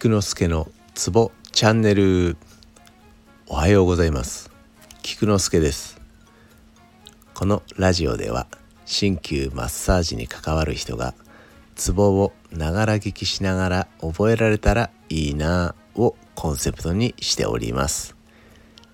[0.00, 2.38] 菊之助のツボチャンネル。
[3.48, 4.50] おはようございます。
[5.02, 6.00] 菊之助です。
[7.34, 8.46] このラジオでは
[8.86, 11.12] 鍼灸マッサージに関わる人が
[11.74, 18.16] ツボをながら聞きしながら覚えられたらいいなをコンセプトにしております。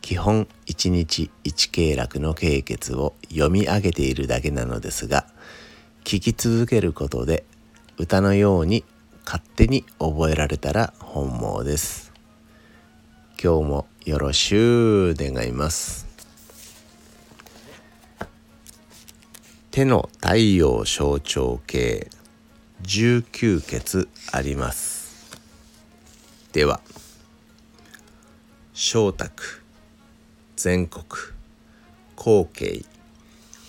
[0.00, 5.28] 基本1日1経絡の経血を読み上げているだけなのですが
[6.02, 7.44] 聞き続けることで
[7.98, 8.84] 歌のように
[9.30, 12.14] 勝手に覚えられたら本望です。
[13.32, 16.06] 今日もよろしゅう願います。
[19.70, 22.08] 手の太陽象徴系
[22.84, 25.38] 19血あります。
[26.54, 26.80] では
[28.72, 29.62] 小卓
[30.56, 31.04] 全国
[32.16, 32.82] 後継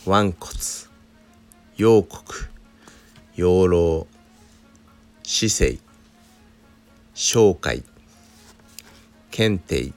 [0.06, 0.34] 腕骨
[1.76, 2.24] 陽国
[3.36, 4.08] 養老
[5.40, 5.80] 姿勢
[7.14, 7.82] 商会
[9.32, 9.94] 検定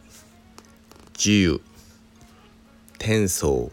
[1.14, 1.60] 自由
[2.96, 3.72] 天宗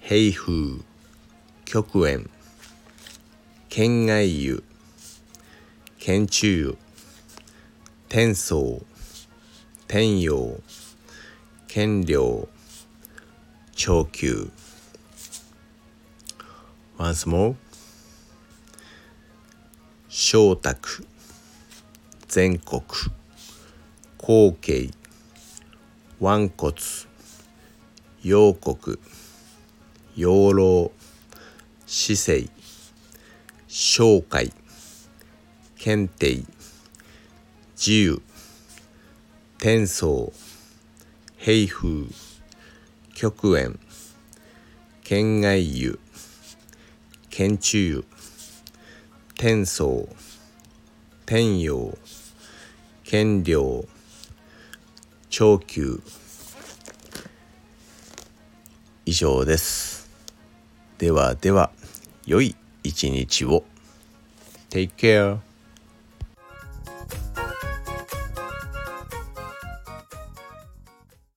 [0.00, 0.80] 平風
[1.66, 2.30] 極縁
[3.68, 4.64] 県外湯
[5.98, 6.78] 県中湯
[8.08, 8.80] 天宗
[9.86, 10.58] 天陽
[11.68, 12.48] 県領
[13.74, 14.50] 長久
[16.96, 17.56] Once more.
[20.28, 21.04] 小卓
[22.26, 22.82] 全国
[24.18, 24.90] 後継
[26.18, 26.74] 腕骨
[28.24, 28.98] 陽国
[30.16, 30.90] 養老
[31.86, 32.48] 姿勢
[33.68, 34.52] 商会
[35.78, 36.44] 検定
[37.76, 38.20] 自由
[39.60, 40.32] 天宗
[41.38, 42.08] 平風
[43.14, 43.78] 極縁
[45.04, 46.00] 県外湯
[47.30, 48.15] 県中湯
[49.38, 50.08] 天宗
[51.26, 51.94] 天陽
[53.04, 53.84] 権領
[55.28, 56.00] 長久。
[59.04, 60.08] 以上です。
[60.96, 61.70] ではでは
[62.24, 63.64] 良い一日を。
[64.70, 65.45] Take care